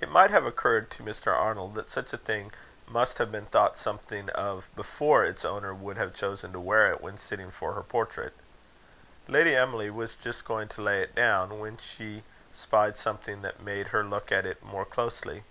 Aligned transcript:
It 0.00 0.08
might 0.08 0.30
have 0.30 0.46
occurred 0.46 0.92
to 0.92 1.02
Mr. 1.02 1.32
Arnold, 1.36 1.74
that 1.74 1.90
such 1.90 2.12
a 2.12 2.16
thing 2.16 2.52
must 2.86 3.18
have 3.18 3.32
been 3.32 3.46
thought 3.46 3.76
something 3.76 4.28
of, 4.30 4.68
before 4.76 5.24
its 5.24 5.44
owner 5.44 5.74
would 5.74 5.96
have 5.96 6.14
chosen 6.14 6.52
to 6.52 6.60
wear 6.60 6.92
it 6.92 7.00
when 7.00 7.18
sitting 7.18 7.50
for 7.50 7.72
her 7.72 7.82
portrait. 7.82 8.34
Lady 9.26 9.56
Emily 9.56 9.90
was 9.90 10.14
just 10.14 10.44
going 10.44 10.68
to 10.68 10.82
lay 10.82 11.02
it 11.02 11.16
down, 11.16 11.58
when 11.58 11.78
she 11.78 12.22
spied 12.52 12.96
something 12.96 13.42
that 13.42 13.58
made 13.60 13.88
her 13.88 14.04
look 14.04 14.30
at 14.30 14.46
it 14.46 14.62
more 14.62 14.84
closely. 14.84 15.42